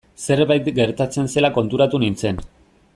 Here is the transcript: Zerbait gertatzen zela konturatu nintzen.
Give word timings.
Zerbait 0.27 0.69
gertatzen 0.79 1.29
zela 1.35 1.51
konturatu 1.59 2.03
nintzen. 2.05 2.43